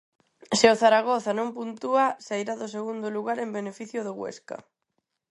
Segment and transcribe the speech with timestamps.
[0.57, 4.57] Se o Zaragoza non puntúa, sairá do segundo lugar en beneficio do Huesca.